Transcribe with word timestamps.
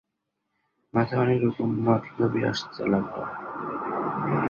মাথায় 0.93 1.21
অনেকরকম 1.21 1.69
মতলবই 1.85 2.41
আসতে 2.45 2.83
লাগল। 2.85 3.19